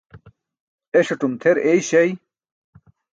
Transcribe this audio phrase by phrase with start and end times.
[0.99, 2.09] Eṣatum tʰer eyśay.